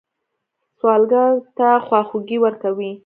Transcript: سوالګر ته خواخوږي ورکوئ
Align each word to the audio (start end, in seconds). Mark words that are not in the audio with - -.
سوالګر 0.79 1.33
ته 1.57 1.67
خواخوږي 1.85 2.37
ورکوئ 2.41 2.91